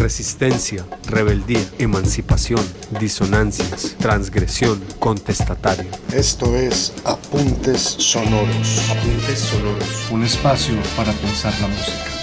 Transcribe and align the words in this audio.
resistencia, 0.00 0.86
rebeldía, 1.06 1.60
emancipación, 1.78 2.64
disonancias, 2.98 3.94
transgresión, 3.98 4.82
contestatario. 4.98 5.90
Esto 6.12 6.56
es 6.56 6.94
Apuntes 7.04 7.80
Sonoros. 7.98 8.90
Apuntes 8.90 9.38
Sonoros. 9.40 10.10
Un 10.10 10.24
espacio 10.24 10.74
para 10.96 11.12
pensar 11.12 11.52
la 11.60 11.68
música. 11.68 12.20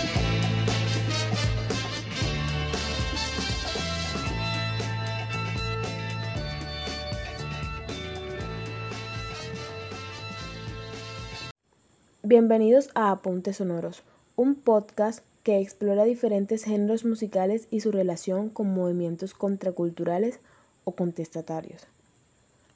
Bienvenidos 12.24 12.90
a 12.94 13.12
Apuntes 13.12 13.58
Sonoros, 13.58 14.04
un 14.38 14.54
podcast 14.54 15.26
que 15.42 15.60
explora 15.60 16.04
diferentes 16.04 16.64
géneros 16.64 17.06
musicales 17.06 17.68
y 17.72 17.80
su 17.80 17.92
relación 17.92 18.50
con 18.50 18.72
movimientos 18.72 19.34
contraculturales 19.34 20.40
o 20.84 20.92
contestatarios. 20.92 21.88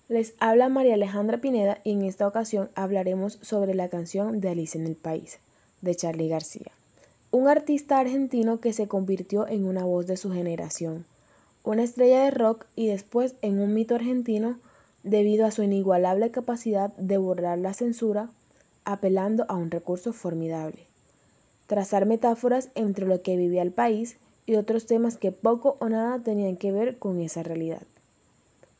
Les 0.09 0.33
habla 0.39 0.69
María 0.69 0.95
Alejandra 0.95 1.37
Pineda 1.37 1.77
y 1.83 1.91
en 1.91 2.01
esta 2.01 2.27
ocasión 2.27 2.71
hablaremos 2.73 3.37
sobre 3.43 3.75
la 3.75 3.89
canción 3.89 4.41
de 4.41 4.49
Alice 4.49 4.75
en 4.75 4.87
el 4.87 4.95
País, 4.95 5.37
de 5.81 5.93
Charlie 5.93 6.29
García, 6.29 6.71
un 7.29 7.47
artista 7.47 7.99
argentino 7.99 8.59
que 8.59 8.73
se 8.73 8.87
convirtió 8.87 9.47
en 9.47 9.65
una 9.65 9.85
voz 9.85 10.07
de 10.07 10.17
su 10.17 10.31
generación, 10.31 11.05
una 11.63 11.83
estrella 11.83 12.23
de 12.23 12.31
rock 12.31 12.65
y 12.75 12.87
después 12.87 13.35
en 13.43 13.59
un 13.59 13.75
mito 13.75 13.93
argentino 13.93 14.57
debido 15.03 15.45
a 15.45 15.51
su 15.51 15.61
inigualable 15.61 16.31
capacidad 16.31 16.91
de 16.95 17.19
borrar 17.19 17.59
la 17.59 17.75
censura 17.75 18.31
apelando 18.83 19.45
a 19.47 19.53
un 19.53 19.69
recurso 19.69 20.11
formidable, 20.11 20.87
trazar 21.71 22.05
metáforas 22.05 22.67
entre 22.75 23.05
lo 23.07 23.21
que 23.21 23.37
vivía 23.37 23.61
el 23.61 23.71
país 23.71 24.17
y 24.45 24.55
otros 24.55 24.87
temas 24.87 25.15
que 25.15 25.31
poco 25.31 25.77
o 25.79 25.87
nada 25.87 26.19
tenían 26.19 26.57
que 26.57 26.73
ver 26.73 26.97
con 26.97 27.21
esa 27.21 27.43
realidad. 27.43 27.83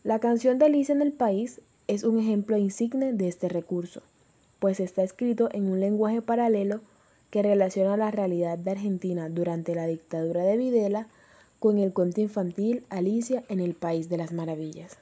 La 0.03 0.19
canción 0.19 0.59
de 0.59 0.65
Alicia 0.65 0.93
en 0.93 1.01
el 1.01 1.13
país 1.13 1.61
es 1.87 2.03
un 2.03 2.19
ejemplo 2.19 2.57
insigne 2.57 3.13
de 3.13 3.29
este 3.29 3.47
recurso, 3.47 4.01
pues 4.59 4.81
está 4.81 5.03
escrito 5.03 5.47
en 5.53 5.71
un 5.71 5.79
lenguaje 5.79 6.21
paralelo 6.21 6.81
que 7.29 7.41
relaciona 7.41 7.95
la 7.95 8.11
realidad 8.11 8.57
de 8.57 8.71
Argentina 8.71 9.29
durante 9.29 9.73
la 9.73 9.87
dictadura 9.87 10.43
de 10.43 10.57
Videla 10.57 11.07
con 11.59 11.77
el 11.77 11.93
cuento 11.93 12.19
infantil 12.19 12.83
Alicia 12.89 13.45
en 13.47 13.61
el 13.61 13.73
País 13.73 14.09
de 14.09 14.17
las 14.17 14.33
Maravillas. 14.33 14.97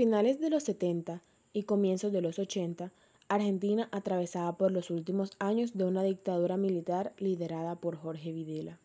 Finales 0.00 0.40
de 0.40 0.48
los 0.48 0.62
70 0.62 1.20
y 1.52 1.64
comienzos 1.64 2.10
de 2.10 2.22
los 2.22 2.38
80, 2.38 2.90
Argentina 3.28 3.86
atravesaba 3.92 4.56
por 4.56 4.72
los 4.72 4.88
últimos 4.88 5.32
años 5.38 5.76
de 5.76 5.84
una 5.84 6.02
dictadura 6.02 6.56
militar 6.56 7.12
liderada 7.18 7.74
por 7.74 7.96
Jorge 7.96 8.32
Videla. 8.32 8.78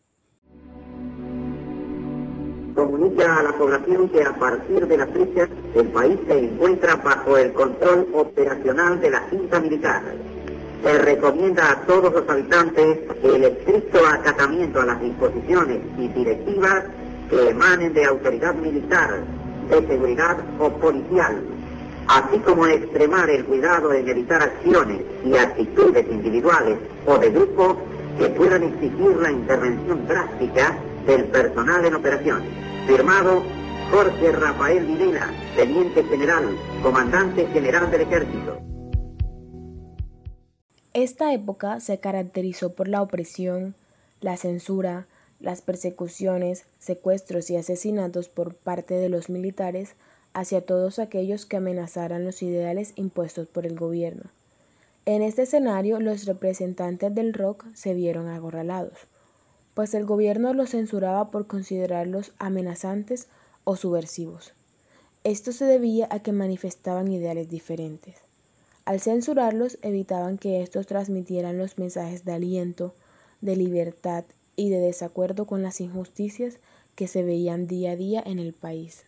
Comunica 2.74 3.38
a 3.38 3.42
la 3.44 3.56
población 3.56 4.10
que 4.10 4.24
a 4.24 4.38
partir 4.38 4.86
de 4.86 4.98
la 4.98 5.06
fecha 5.06 5.48
el 5.74 5.88
país 5.88 6.18
se 6.26 6.38
encuentra 6.38 6.96
bajo 6.96 7.38
el 7.38 7.54
control 7.54 8.08
operacional 8.12 9.00
de 9.00 9.10
la 9.10 9.20
Junta 9.30 9.58
Militar. 9.58 10.02
Se 10.82 10.98
recomienda 10.98 11.70
a 11.70 11.86
todos 11.86 12.12
los 12.12 12.28
habitantes 12.28 12.98
el 13.22 13.42
estricto 13.42 14.06
acatamiento 14.06 14.82
a 14.82 14.84
las 14.84 15.00
disposiciones 15.00 15.80
y 15.96 16.08
directivas 16.08 16.84
que 17.30 17.48
emanen 17.48 17.94
de 17.94 18.04
autoridad 18.04 18.54
militar 18.54 19.24
de 19.68 19.86
seguridad 19.86 20.38
o 20.58 20.70
policial, 20.70 21.42
así 22.08 22.38
como 22.40 22.66
extremar 22.66 23.28
el 23.30 23.44
cuidado 23.44 23.92
en 23.92 24.08
evitar 24.08 24.42
acciones 24.42 25.02
y 25.24 25.36
actitudes 25.36 26.06
individuales 26.10 26.78
o 27.06 27.18
de 27.18 27.30
grupo 27.30 27.78
que 28.18 28.28
puedan 28.30 28.62
exigir 28.62 29.16
la 29.20 29.30
intervención 29.30 30.06
drástica 30.06 30.78
del 31.06 31.24
personal 31.26 31.84
en 31.84 31.94
operación. 31.94 32.42
Firmado 32.86 33.42
Jorge 33.90 34.32
Rafael 34.32 34.84
Videla, 34.84 35.30
Teniente 35.54 36.02
General, 36.04 36.44
Comandante 36.82 37.46
General 37.48 37.90
del 37.90 38.00
Ejército. 38.02 38.58
Esta 40.92 41.32
época 41.32 41.78
se 41.80 42.00
caracterizó 42.00 42.74
por 42.74 42.88
la 42.88 43.02
opresión, 43.02 43.74
la 44.20 44.36
censura, 44.36 45.06
las 45.40 45.62
persecuciones, 45.62 46.64
secuestros 46.78 47.50
y 47.50 47.56
asesinatos 47.56 48.28
por 48.28 48.54
parte 48.54 48.94
de 48.94 49.08
los 49.08 49.28
militares 49.28 49.94
hacia 50.32 50.60
todos 50.60 50.98
aquellos 50.98 51.46
que 51.46 51.56
amenazaran 51.56 52.24
los 52.24 52.42
ideales 52.42 52.92
impuestos 52.96 53.46
por 53.46 53.66
el 53.66 53.76
gobierno. 53.76 54.30
En 55.04 55.22
este 55.22 55.42
escenario 55.42 56.00
los 56.00 56.24
representantes 56.26 57.14
del 57.14 57.32
rock 57.32 57.64
se 57.74 57.94
vieron 57.94 58.28
acorralados, 58.28 58.98
pues 59.74 59.94
el 59.94 60.04
gobierno 60.04 60.52
los 60.52 60.70
censuraba 60.70 61.30
por 61.30 61.46
considerarlos 61.46 62.32
amenazantes 62.38 63.28
o 63.64 63.76
subversivos. 63.76 64.52
Esto 65.22 65.52
se 65.52 65.64
debía 65.64 66.08
a 66.10 66.20
que 66.20 66.32
manifestaban 66.32 67.10
ideales 67.10 67.48
diferentes. 67.48 68.16
Al 68.84 69.00
censurarlos 69.00 69.78
evitaban 69.82 70.38
que 70.38 70.62
estos 70.62 70.86
transmitieran 70.86 71.58
los 71.58 71.78
mensajes 71.78 72.24
de 72.24 72.32
aliento, 72.32 72.94
de 73.40 73.56
libertad 73.56 74.24
y 74.56 74.70
de 74.70 74.78
desacuerdo 74.78 75.46
con 75.46 75.62
las 75.62 75.80
injusticias 75.80 76.58
que 76.94 77.06
se 77.06 77.22
veían 77.22 77.66
día 77.66 77.92
a 77.92 77.96
día 77.96 78.22
en 78.24 78.38
el 78.38 78.52
país. 78.52 79.04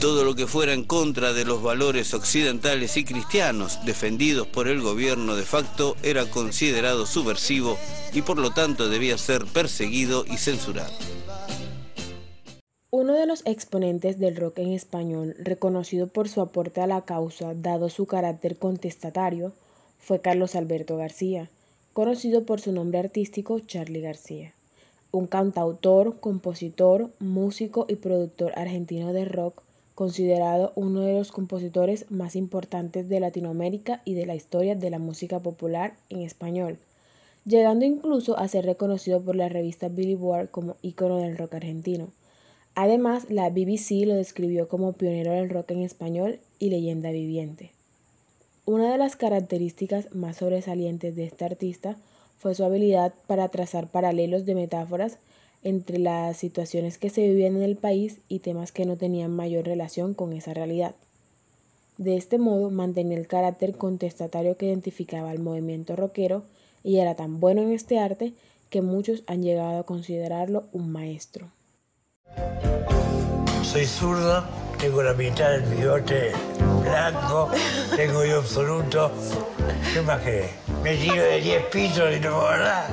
Todo 0.00 0.24
lo 0.24 0.34
que 0.34 0.46
fuera 0.46 0.72
en 0.72 0.84
contra 0.84 1.32
de 1.32 1.44
los 1.44 1.62
valores 1.62 2.14
occidentales 2.14 2.96
y 2.96 3.04
cristianos 3.04 3.84
defendidos 3.84 4.46
por 4.46 4.68
el 4.68 4.80
gobierno 4.80 5.36
de 5.36 5.42
facto 5.42 5.96
era 6.02 6.24
considerado 6.26 7.06
subversivo 7.06 7.76
y 8.12 8.22
por 8.22 8.38
lo 8.38 8.50
tanto 8.50 8.88
debía 8.88 9.18
ser 9.18 9.44
perseguido 9.46 10.24
y 10.26 10.38
censurado. 10.38 10.92
Uno 12.92 13.14
de 13.14 13.26
los 13.26 13.42
exponentes 13.46 14.18
del 14.18 14.36
rock 14.36 14.58
en 14.58 14.72
español, 14.72 15.36
reconocido 15.38 16.08
por 16.08 16.28
su 16.28 16.40
aporte 16.40 16.80
a 16.80 16.86
la 16.86 17.02
causa 17.02 17.54
dado 17.54 17.88
su 17.88 18.06
carácter 18.06 18.58
contestatario, 18.58 19.52
fue 19.98 20.20
Carlos 20.20 20.56
Alberto 20.56 20.96
García, 20.96 21.50
conocido 21.92 22.44
por 22.44 22.60
su 22.60 22.72
nombre 22.72 23.00
artístico 23.00 23.58
Charlie 23.58 24.00
García, 24.00 24.54
un 25.10 25.26
cantautor, 25.26 26.20
compositor, 26.20 27.10
músico 27.18 27.86
y 27.88 27.96
productor 27.96 28.52
argentino 28.56 29.12
de 29.12 29.24
rock, 29.24 29.62
considerado 29.96 30.72
uno 30.76 31.00
de 31.00 31.14
los 31.14 31.32
compositores 31.32 32.10
más 32.10 32.36
importantes 32.36 33.08
de 33.08 33.20
Latinoamérica 33.20 34.02
y 34.04 34.14
de 34.14 34.24
la 34.24 34.36
historia 34.36 34.76
de 34.76 34.88
la 34.88 34.98
música 35.00 35.40
popular 35.40 35.94
en 36.10 36.20
español, 36.20 36.78
llegando 37.44 37.84
incluso 37.84 38.38
a 38.38 38.46
ser 38.46 38.66
reconocido 38.66 39.20
por 39.20 39.34
la 39.34 39.48
revista 39.48 39.88
Billboard 39.88 40.50
como 40.50 40.76
ícono 40.82 41.18
del 41.18 41.36
rock 41.36 41.54
argentino. 41.54 42.08
Además, 42.76 43.26
la 43.30 43.50
BBC 43.50 44.06
lo 44.06 44.14
describió 44.14 44.68
como 44.68 44.92
pionero 44.92 45.32
del 45.32 45.50
rock 45.50 45.72
en 45.72 45.82
español 45.82 46.38
y 46.60 46.70
leyenda 46.70 47.10
viviente. 47.10 47.72
Una 48.70 48.92
de 48.92 48.98
las 48.98 49.16
características 49.16 50.14
más 50.14 50.36
sobresalientes 50.36 51.16
de 51.16 51.24
este 51.24 51.44
artista 51.44 51.96
fue 52.38 52.54
su 52.54 52.62
habilidad 52.62 53.12
para 53.26 53.48
trazar 53.48 53.88
paralelos 53.88 54.46
de 54.46 54.54
metáforas 54.54 55.18
entre 55.64 55.98
las 55.98 56.36
situaciones 56.36 56.96
que 56.96 57.10
se 57.10 57.22
vivían 57.22 57.56
en 57.56 57.62
el 57.62 57.74
país 57.74 58.18
y 58.28 58.38
temas 58.38 58.70
que 58.70 58.86
no 58.86 58.94
tenían 58.94 59.34
mayor 59.34 59.64
relación 59.64 60.14
con 60.14 60.32
esa 60.32 60.54
realidad. 60.54 60.94
De 61.98 62.16
este 62.16 62.38
modo 62.38 62.70
mantenía 62.70 63.18
el 63.18 63.26
carácter 63.26 63.76
contestatario 63.76 64.56
que 64.56 64.66
identificaba 64.66 65.30
al 65.30 65.40
movimiento 65.40 65.96
rockero 65.96 66.44
y 66.84 66.98
era 66.98 67.16
tan 67.16 67.40
bueno 67.40 67.62
en 67.62 67.72
este 67.72 67.98
arte 67.98 68.34
que 68.68 68.82
muchos 68.82 69.24
han 69.26 69.42
llegado 69.42 69.80
a 69.80 69.84
considerarlo 69.84 70.66
un 70.70 70.92
maestro. 70.92 71.50
Soy 73.64 73.84
zurdo, 73.86 74.44
tengo 74.78 75.02
la 75.02 75.14
mitad 75.14 75.50
del 75.50 75.62
bigote 75.62 76.30
blanco, 76.90 77.50
tengo 77.96 78.24
yo 78.24 78.38
absoluto. 78.38 79.12
¿Qué 79.92 80.02
más 80.02 80.20
querés? 80.22 80.50
Me 80.82 80.96
tiro 80.96 81.22
de 81.22 81.40
10 81.40 81.64
pisos 81.66 82.16
y 82.16 82.20
no 82.20 82.42
¿verdad? 82.42 82.88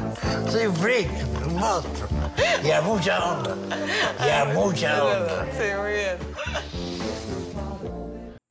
Soy 0.49 0.67
un 0.67 0.75
freak, 0.75 1.09
un 1.47 1.55
monstruo. 1.55 2.07
Y 2.63 2.71
a 2.71 2.81
mucha 2.81 3.33
onda. 3.33 3.57
Y 4.25 4.29
a 4.29 4.45
mucha 4.53 5.03
onda. 5.05 5.47
Sí, 5.51 5.63
muy 5.79 5.91
bien. 5.91 6.17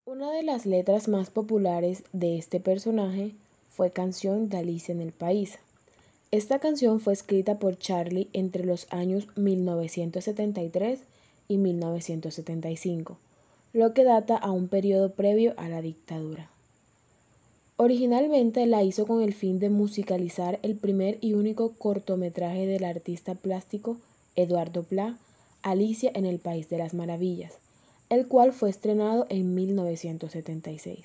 Una 0.04 0.32
de 0.32 0.43
las 0.43 0.66
letras 0.66 1.08
más 1.08 1.31
populares 1.31 2.02
de 2.12 2.38
este 2.38 2.60
personaje 2.60 3.32
fue 3.70 3.90
Canción 3.90 4.49
de 4.49 4.58
Alicia 4.58 4.92
en 4.92 5.00
el 5.00 5.12
País. 5.12 5.58
Esta 6.32 6.58
canción 6.58 7.00
fue 7.00 7.12
escrita 7.12 7.58
por 7.58 7.78
Charlie 7.78 8.28
entre 8.32 8.64
los 8.64 8.87
años 8.90 9.28
1973 9.37 11.00
y 11.49 11.56
1975 11.58 13.19
lo 13.76 13.93
que 13.93 14.05
data 14.05 14.38
a 14.38 14.52
un 14.52 14.69
periodo 14.69 15.12
previo 15.12 15.52
a 15.58 15.69
la 15.69 15.82
dictadura. 15.82 16.49
Originalmente 17.76 18.64
la 18.64 18.82
hizo 18.82 19.06
con 19.06 19.20
el 19.20 19.34
fin 19.34 19.58
de 19.58 19.69
musicalizar 19.69 20.58
el 20.62 20.76
primer 20.76 21.19
y 21.20 21.34
único 21.34 21.75
cortometraje 21.75 22.67
del 22.67 22.84
artista 22.84 23.34
plástico 23.34 23.99
Eduardo 24.34 24.82
Pla, 24.82 25.19
Alicia 25.61 26.11
en 26.14 26.25
el 26.25 26.38
País 26.38 26.70
de 26.70 26.78
las 26.78 26.94
Maravillas, 26.94 27.52
el 28.08 28.26
cual 28.28 28.55
fue 28.55 28.70
estrenado 28.70 29.26
en 29.28 29.55
1976. 29.55 31.05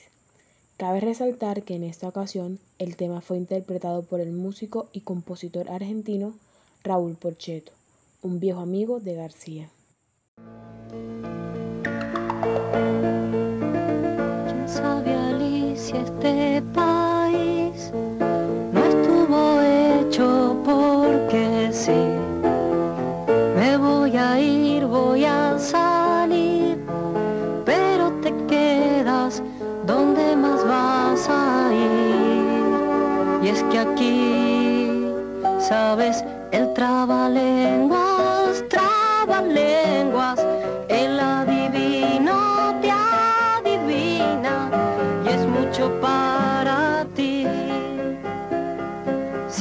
Cabe 0.77 1.01
resaltar 1.01 1.63
que 1.63 1.75
en 1.75 1.83
esta 1.83 2.07
ocasión 2.07 2.57
el 2.79 2.95
tema 2.95 3.19
fue 3.19 3.35
interpretado 3.35 4.03
por 4.03 4.21
el 4.21 4.31
músico 4.31 4.87
y 4.93 5.01
compositor 5.01 5.69
argentino 5.69 6.35
Raúl 6.85 7.17
Porcheto, 7.17 7.73
un 8.21 8.39
viejo 8.39 8.61
amigo 8.61 9.01
de 9.01 9.15
García. 9.15 9.69
Este 15.93 16.61
país 16.73 17.10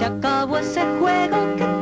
Se 0.00 0.06
acabó 0.06 0.56
ese 0.56 0.80
juego 0.98 1.56
que 1.58 1.79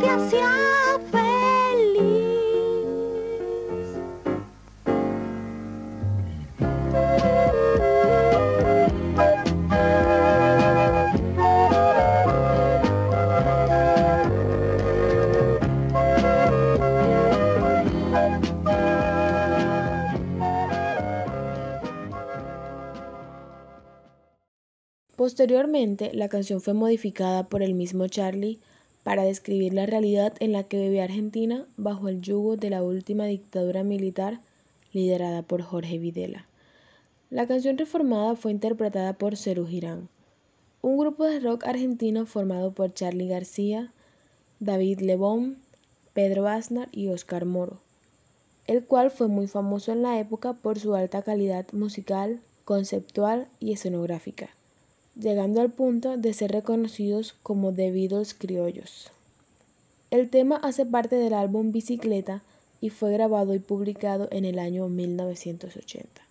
Posteriormente, 25.38 26.11
la 26.14 26.29
canción 26.29 26.61
fue 26.61 26.75
modificada 26.75 27.49
por 27.49 27.62
el 27.62 27.73
mismo 27.75 28.08
Charlie 28.08 28.58
para 29.05 29.23
describir 29.23 29.73
la 29.73 29.87
realidad 29.87 30.35
en 30.40 30.50
la 30.50 30.64
que 30.64 30.82
vivía 30.82 31.05
Argentina 31.05 31.64
bajo 31.76 32.08
el 32.08 32.20
yugo 32.20 32.56
de 32.56 32.70
la 32.70 32.82
última 32.82 33.26
dictadura 33.26 33.85
militar 33.85 34.40
liderada 34.93 35.43
por 35.43 35.62
Jorge 35.62 35.96
Videla. 35.99 36.49
La 37.31 37.46
canción 37.46 37.79
reformada 37.79 38.35
fue 38.35 38.50
interpretada 38.50 39.12
por 39.12 39.37
Cerú 39.37 39.69
Girán, 39.69 40.08
un 40.82 40.99
grupo 40.99 41.23
de 41.23 41.38
rock 41.38 41.67
argentino 41.67 42.26
formado 42.26 42.73
por 42.73 42.93
Charlie 42.93 43.29
García, 43.29 43.93
David 44.58 45.02
Lebón, 45.02 45.58
Pedro 46.14 46.49
Aznar 46.49 46.88
y 46.90 47.06
Oscar 47.11 47.44
Moro, 47.44 47.79
el 48.67 48.85
cual 48.85 49.12
fue 49.12 49.29
muy 49.29 49.46
famoso 49.46 49.93
en 49.93 50.02
la 50.02 50.19
época 50.19 50.55
por 50.55 50.81
su 50.81 50.96
alta 50.96 51.23
calidad 51.23 51.64
musical, 51.70 52.40
conceptual 52.64 53.46
y 53.61 53.70
escenográfica 53.70 54.57
llegando 55.20 55.60
al 55.60 55.70
punto 55.70 56.16
de 56.16 56.32
ser 56.32 56.52
reconocidos 56.52 57.34
como 57.42 57.72
Beatles 57.72 58.34
criollos. 58.34 59.10
El 60.10 60.30
tema 60.30 60.56
hace 60.56 60.86
parte 60.86 61.16
del 61.16 61.34
álbum 61.34 61.72
Bicicleta 61.72 62.42
y 62.80 62.90
fue 62.90 63.12
grabado 63.12 63.54
y 63.54 63.58
publicado 63.58 64.28
en 64.30 64.44
el 64.44 64.58
año 64.58 64.88
1980, 64.88 66.22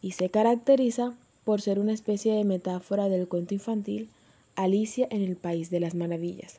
y 0.00 0.12
se 0.12 0.30
caracteriza 0.30 1.14
por 1.44 1.60
ser 1.60 1.78
una 1.78 1.92
especie 1.92 2.34
de 2.34 2.44
metáfora 2.44 3.08
del 3.08 3.28
cuento 3.28 3.54
infantil 3.54 4.08
Alicia 4.56 5.08
en 5.10 5.22
el 5.22 5.36
País 5.36 5.70
de 5.70 5.80
las 5.80 5.94
Maravillas, 5.94 6.56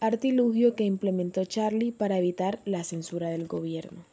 artilugio 0.00 0.74
que 0.74 0.84
implementó 0.84 1.44
Charlie 1.44 1.92
para 1.92 2.18
evitar 2.18 2.58
la 2.64 2.82
censura 2.82 3.28
del 3.30 3.46
gobierno. 3.46 4.09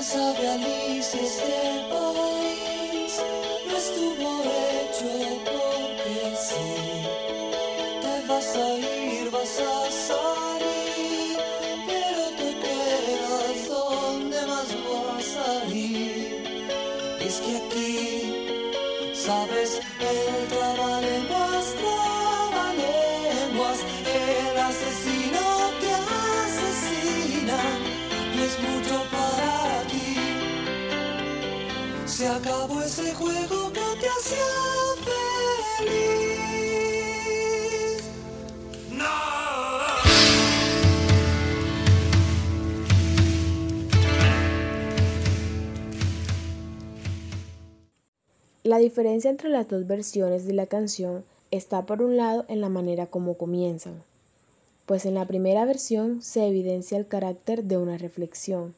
¿Quién 0.00 0.12
sabe 0.12 0.48
Alicia 0.48 1.20
este 1.20 1.60
país 1.90 3.12
no 3.68 3.76
estuvo 3.76 4.28
hecho 4.80 5.10
porque 5.44 6.16
sí. 6.38 6.70
Te 8.00 8.14
vas 8.26 8.50
a 8.56 8.58
ir, 8.78 8.99
se 32.10 32.26
acabó 32.26 32.82
ese 32.82 33.14
juego 33.14 33.72
que 33.72 33.80
te 34.00 34.08
hacía 34.08 34.44
feliz. 35.78 36.40
La 48.64 48.78
diferencia 48.78 49.30
entre 49.30 49.48
las 49.48 49.68
dos 49.68 49.86
versiones 49.86 50.46
de 50.46 50.52
la 50.52 50.66
canción 50.66 51.24
está 51.50 51.86
por 51.86 52.02
un 52.02 52.16
lado 52.16 52.44
en 52.48 52.60
la 52.60 52.68
manera 52.68 53.06
como 53.06 53.38
comienzan, 53.38 54.02
pues 54.86 55.06
en 55.06 55.14
la 55.14 55.26
primera 55.26 55.64
versión 55.64 56.22
se 56.22 56.46
evidencia 56.46 56.98
el 56.98 57.06
carácter 57.06 57.64
de 57.64 57.78
una 57.78 57.98
reflexión, 57.98 58.74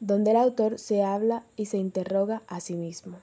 donde 0.00 0.32
el 0.32 0.38
autor 0.38 0.78
se 0.78 1.02
habla 1.02 1.44
y 1.56 1.66
se 1.66 1.76
interroga 1.78 2.42
a 2.48 2.60
sí 2.60 2.74
mismo. 2.74 3.18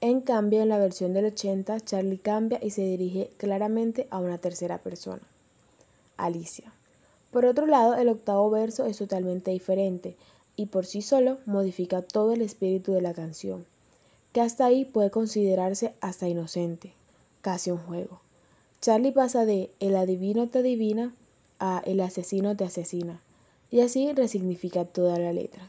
En 0.00 0.20
cambio, 0.20 0.62
en 0.62 0.68
la 0.68 0.78
versión 0.78 1.12
del 1.12 1.26
80, 1.26 1.80
Charlie 1.80 2.18
cambia 2.18 2.58
y 2.62 2.70
se 2.70 2.82
dirige 2.82 3.30
claramente 3.36 4.06
a 4.10 4.18
una 4.18 4.38
tercera 4.38 4.78
persona, 4.78 5.22
Alicia. 6.16 6.72
Por 7.30 7.46
otro 7.46 7.66
lado, 7.66 7.94
el 7.94 8.08
octavo 8.08 8.50
verso 8.50 8.86
es 8.86 8.98
totalmente 8.98 9.50
diferente 9.50 10.16
y 10.56 10.66
por 10.66 10.86
sí 10.86 11.02
solo 11.02 11.38
modifica 11.46 12.02
todo 12.02 12.32
el 12.32 12.42
espíritu 12.42 12.92
de 12.92 13.00
la 13.00 13.14
canción, 13.14 13.64
que 14.32 14.40
hasta 14.40 14.66
ahí 14.66 14.84
puede 14.84 15.10
considerarse 15.10 15.94
hasta 16.00 16.28
inocente, 16.28 16.92
casi 17.40 17.70
un 17.70 17.78
juego. 17.78 18.20
Charlie 18.80 19.12
pasa 19.12 19.44
de 19.44 19.70
el 19.80 19.96
adivino 19.96 20.48
te 20.48 20.58
adivina 20.58 21.14
a 21.58 21.82
el 21.86 22.00
asesino 22.00 22.56
te 22.56 22.64
asesina, 22.64 23.20
y 23.72 23.80
así 23.80 24.12
resignifica 24.12 24.84
toda 24.84 25.18
la 25.18 25.32
letra. 25.32 25.68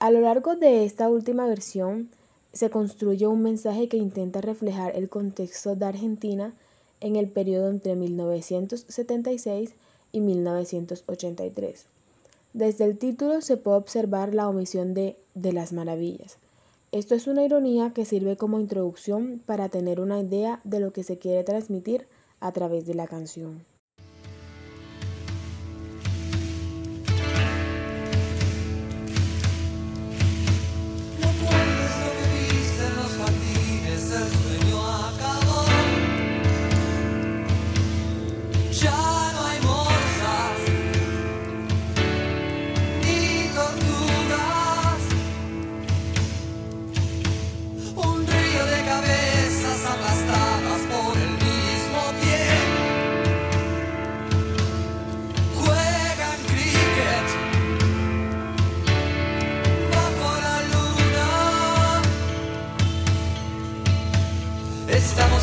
A 0.00 0.10
lo 0.10 0.20
largo 0.20 0.56
de 0.56 0.84
esta 0.84 1.08
última 1.08 1.46
versión 1.46 2.08
se 2.52 2.70
construye 2.70 3.28
un 3.28 3.42
mensaje 3.42 3.88
que 3.88 3.96
intenta 3.96 4.40
reflejar 4.40 4.96
el 4.96 5.08
contexto 5.08 5.76
de 5.76 5.84
Argentina 5.84 6.54
en 7.00 7.14
el 7.14 7.28
periodo 7.28 7.70
entre 7.70 7.94
1976 7.94 9.74
y 10.10 10.20
1983. 10.20 11.86
Desde 12.52 12.84
el 12.84 12.98
título 12.98 13.40
se 13.42 13.56
puede 13.56 13.76
observar 13.76 14.34
la 14.34 14.48
omisión 14.48 14.94
de 14.94 15.16
de 15.34 15.52
las 15.52 15.72
maravillas. 15.72 16.38
Esto 16.92 17.14
es 17.14 17.26
una 17.26 17.44
ironía 17.44 17.92
que 17.94 18.04
sirve 18.04 18.36
como 18.36 18.60
introducción 18.60 19.40
para 19.46 19.68
tener 19.68 20.00
una 20.00 20.20
idea 20.20 20.60
de 20.64 20.80
lo 20.80 20.92
que 20.92 21.04
se 21.04 21.18
quiere 21.18 21.44
transmitir 21.44 22.06
a 22.40 22.52
través 22.52 22.86
de 22.86 22.94
la 22.94 23.06
canción. 23.06 23.64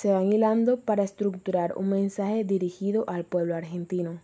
se 0.00 0.10
van 0.10 0.32
hilando 0.32 0.80
para 0.80 1.02
estructurar 1.02 1.76
un 1.76 1.90
mensaje 1.90 2.42
dirigido 2.42 3.04
al 3.06 3.24
pueblo 3.24 3.54
argentino, 3.54 4.22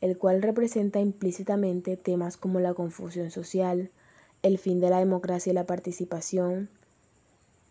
el 0.00 0.18
cual 0.18 0.42
representa 0.42 0.98
implícitamente 0.98 1.96
temas 1.96 2.36
como 2.36 2.58
la 2.58 2.74
confusión 2.74 3.30
social, 3.30 3.92
el 4.42 4.58
fin 4.58 4.80
de 4.80 4.90
la 4.90 4.98
democracia 4.98 5.52
y 5.52 5.54
la 5.54 5.66
participación, 5.66 6.68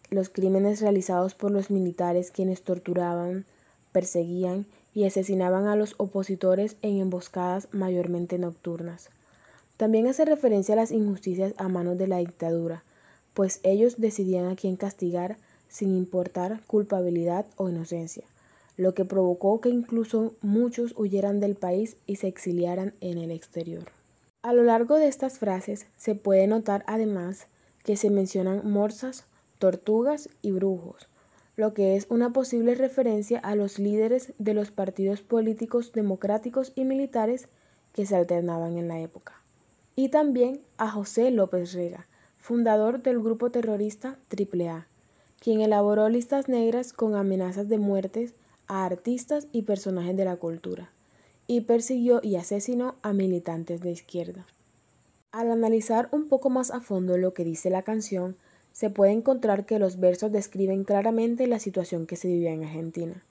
los 0.09 0.29
crímenes 0.29 0.79
realizados 0.79 1.35
por 1.35 1.51
los 1.51 1.69
militares 1.69 2.31
quienes 2.31 2.61
torturaban, 2.61 3.43
perseguían 3.91 4.65
y 4.93 5.03
asesinaban 5.03 5.67
a 5.67 5.75
los 5.75 5.95
opositores 5.97 6.77
en 6.81 7.01
emboscadas 7.01 7.67
mayormente 7.73 8.37
nocturnas. 8.37 9.09
También 9.75 10.07
hace 10.07 10.23
referencia 10.23 10.75
a 10.75 10.77
las 10.77 10.91
injusticias 10.91 11.53
a 11.57 11.67
manos 11.67 11.97
de 11.97 12.07
la 12.07 12.19
dictadura, 12.19 12.85
pues 13.33 13.59
ellos 13.63 13.99
decidían 13.99 14.47
a 14.47 14.55
quién 14.55 14.77
castigar 14.77 15.35
sin 15.67 15.95
importar 15.95 16.61
culpabilidad 16.65 17.45
o 17.55 17.69
inocencia, 17.69 18.23
lo 18.77 18.93
que 18.93 19.05
provocó 19.05 19.59
que 19.61 19.69
incluso 19.69 20.35
muchos 20.41 20.93
huyeran 20.97 21.39
del 21.39 21.55
país 21.55 21.97
y 22.05 22.17
se 22.17 22.27
exiliaran 22.27 22.93
en 23.01 23.17
el 23.17 23.31
exterior. 23.31 23.91
A 24.43 24.53
lo 24.53 24.63
largo 24.63 24.95
de 24.95 25.07
estas 25.07 25.39
frases 25.39 25.87
se 25.97 26.15
puede 26.15 26.47
notar 26.47 26.83
además 26.87 27.47
que 27.83 27.97
se 27.97 28.09
mencionan 28.09 28.69
morsas, 28.69 29.25
tortugas 29.57 30.29
y 30.41 30.51
brujos, 30.51 31.09
lo 31.55 31.73
que 31.73 31.95
es 31.95 32.05
una 32.09 32.31
posible 32.31 32.75
referencia 32.75 33.39
a 33.39 33.55
los 33.55 33.79
líderes 33.79 34.33
de 34.37 34.53
los 34.53 34.71
partidos 34.71 35.21
políticos 35.21 35.91
democráticos 35.91 36.71
y 36.75 36.85
militares 36.85 37.47
que 37.93 38.05
se 38.05 38.15
alternaban 38.15 38.77
en 38.77 38.87
la 38.87 38.99
época. 38.99 39.41
Y 39.95 40.09
también 40.09 40.61
a 40.77 40.91
José 40.91 41.31
López 41.31 41.73
Rega, 41.73 42.07
fundador 42.37 43.01
del 43.01 43.19
grupo 43.19 43.49
terrorista 43.49 44.19
AAA, 44.29 44.87
quien 45.39 45.61
elaboró 45.61 46.09
listas 46.09 46.49
negras 46.49 46.93
con 46.93 47.15
amenazas 47.15 47.69
de 47.69 47.77
muertes 47.77 48.33
a 48.67 48.85
artistas 48.85 49.47
y 49.51 49.61
personajes 49.61 50.17
de 50.17 50.25
la 50.25 50.35
cultura, 50.35 50.91
y 51.47 51.61
persiguió 51.61 52.19
y 52.21 52.35
asesinó 52.35 52.95
a 53.01 53.13
militantes 53.13 53.81
de 53.81 53.91
izquierda. 53.91 54.45
Al 55.31 55.51
analizar 55.51 56.09
un 56.11 56.27
poco 56.27 56.49
más 56.49 56.71
a 56.71 56.81
fondo 56.81 57.17
lo 57.17 57.33
que 57.33 57.43
dice 57.43 57.69
la 57.69 57.83
canción, 57.83 58.35
se 58.73 58.89
puede 58.89 59.11
encontrar 59.11 59.65
que 59.65 59.79
los 59.79 59.99
versos 59.99 60.31
describen 60.31 60.83
claramente 60.83 61.47
la 61.47 61.59
situación 61.59 62.05
que 62.05 62.15
se 62.15 62.27
vivía 62.27 62.51
en 62.51 62.63
Argentina, 62.63 63.23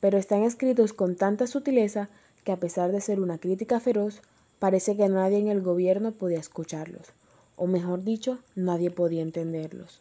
pero 0.00 0.18
están 0.18 0.42
escritos 0.42 0.92
con 0.92 1.16
tanta 1.16 1.46
sutileza 1.46 2.08
que 2.44 2.52
a 2.52 2.60
pesar 2.60 2.92
de 2.92 3.00
ser 3.00 3.18
una 3.18 3.38
crítica 3.38 3.80
feroz, 3.80 4.22
parece 4.58 4.96
que 4.96 5.08
nadie 5.08 5.38
en 5.38 5.48
el 5.48 5.60
gobierno 5.60 6.12
podía 6.12 6.38
escucharlos, 6.38 7.08
o 7.56 7.66
mejor 7.66 8.04
dicho, 8.04 8.38
nadie 8.54 8.90
podía 8.90 9.22
entenderlos. 9.22 10.00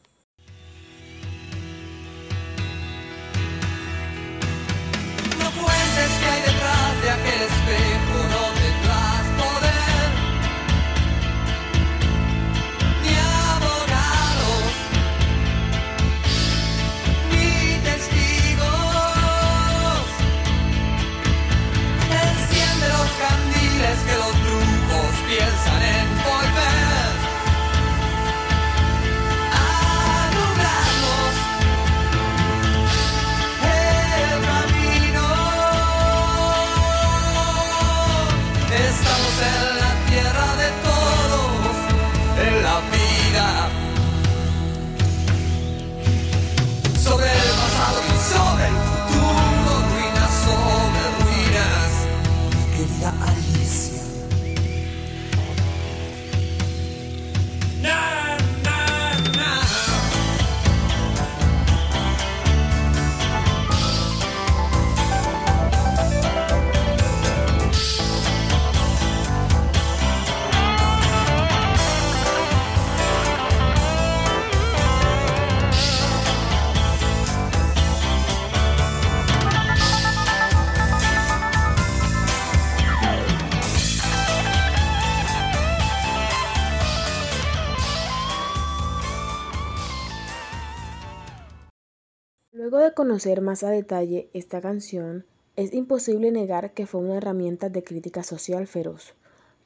Conocer 92.96 93.42
más 93.42 93.64
a 93.64 93.70
detalle 93.70 94.30
esta 94.34 94.62
canción, 94.62 95.26
es 95.56 95.74
imposible 95.74 96.32
negar 96.32 96.74
que 96.74 96.88
fue 96.88 97.02
una 97.02 97.18
herramienta 97.18 97.70
de 97.70 97.84
crítica 97.84 98.24
social 98.24 98.66
feroz, 98.66 99.14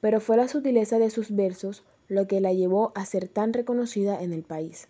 pero 0.01 0.19
fue 0.19 0.35
la 0.35 0.47
sutileza 0.47 0.99
de 0.99 1.09
sus 1.09 1.33
versos 1.33 1.83
lo 2.09 2.27
que 2.27 2.41
la 2.41 2.51
llevó 2.51 2.91
a 2.95 3.05
ser 3.05 3.27
tan 3.27 3.53
reconocida 3.53 4.21
en 4.21 4.33
el 4.33 4.43
país, 4.43 4.87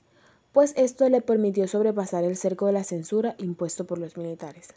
pues 0.54 0.74
esto 0.78 1.08
le 1.10 1.22
permitió 1.22 1.68
sobrepasar 1.68 2.24
el 2.24 2.38
cerco 2.38 2.66
de 2.66 2.74
la 2.74 2.84
censura 2.84 3.36
impuesto 3.38 3.86
por 3.86 4.00
los 4.00 4.18
militares. 4.18 4.70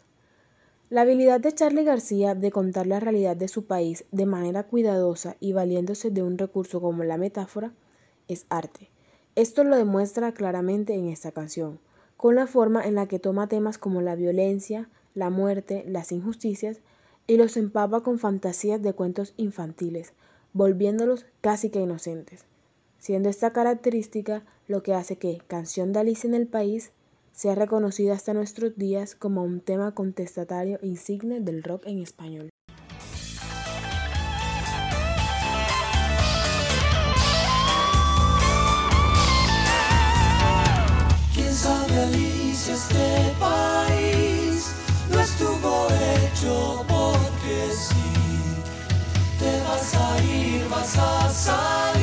La 0.89 1.01
habilidad 1.01 1.39
de 1.39 1.53
Charlie 1.53 1.85
García 1.85 2.35
de 2.35 2.51
contar 2.51 2.85
la 2.85 2.99
realidad 2.99 3.35
de 3.35 3.47
su 3.47 3.65
país 3.65 4.05
de 4.11 4.25
manera 4.25 4.63
cuidadosa 4.63 5.37
y 5.39 5.53
valiéndose 5.53 6.11
de 6.11 6.21
un 6.21 6.37
recurso 6.37 6.81
como 6.81 7.03
la 7.03 7.17
metáfora 7.17 7.73
es 8.27 8.45
arte. 8.49 8.89
Esto 9.35 9.63
lo 9.63 9.75
demuestra 9.75 10.33
claramente 10.33 10.93
en 10.93 11.07
esta 11.07 11.31
canción, 11.31 11.79
con 12.17 12.35
la 12.35 12.47
forma 12.47 12.83
en 12.83 12.95
la 12.95 13.07
que 13.07 13.19
toma 13.19 13.47
temas 13.47 13.77
como 13.77 14.01
la 14.01 14.15
violencia, 14.15 14.89
la 15.13 15.29
muerte, 15.29 15.83
las 15.87 16.11
injusticias 16.11 16.81
y 17.27 17.37
los 17.37 17.57
empapa 17.57 18.01
con 18.01 18.19
fantasías 18.19 18.81
de 18.81 18.93
cuentos 18.93 19.33
infantiles, 19.37 20.13
volviéndolos 20.53 21.25
casi 21.41 21.69
que 21.69 21.81
inocentes, 21.81 22.45
siendo 22.97 23.29
esta 23.29 23.53
característica 23.53 24.43
lo 24.67 24.83
que 24.83 24.93
hace 24.93 25.17
que 25.17 25.41
Canción 25.47 25.93
de 25.93 25.99
Alicia 25.99 26.27
en 26.27 26.35
el 26.35 26.47
País 26.47 26.91
sea 27.31 27.55
reconocida 27.55 28.13
hasta 28.13 28.33
nuestros 28.33 28.77
días 28.77 29.15
como 29.15 29.43
un 29.43 29.59
tema 29.59 29.93
contestatario 29.93 30.79
insigne 30.81 31.41
del 31.41 31.63
rock 31.63 31.87
en 31.87 31.99
español. 31.99 32.49
Alicia 42.63 42.75
este 42.75 43.35
país 43.39 44.73
no 45.09 45.19
estuvo 45.19 45.87
hecho 45.89 46.85
porque 46.87 47.69
sí? 47.73 47.93
Te 49.37 49.61
vas 49.63 49.93
a 49.95 50.23
ir, 50.23 50.65
vas 50.69 50.97
a 50.97 51.29
salir, 51.29 52.02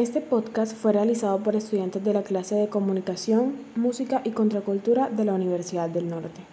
Este 0.00 0.22
podcast 0.22 0.74
fue 0.74 0.94
realizado 0.94 1.40
por 1.40 1.56
estudiantes 1.56 2.02
de 2.02 2.14
la 2.14 2.22
clase 2.22 2.54
de 2.54 2.70
Comunicación, 2.70 3.56
Música 3.76 4.22
y 4.24 4.30
Contracultura 4.30 5.10
de 5.10 5.26
la 5.26 5.34
Universidad 5.34 5.90
del 5.90 6.08
Norte. 6.08 6.40